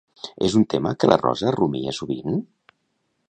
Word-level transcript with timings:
És 0.45 0.55
un 0.59 0.63
tema 0.73 0.93
que 1.03 1.09
la 1.11 1.17
Rosa 1.21 1.53
rumia 1.59 1.95
sovint? 1.99 2.43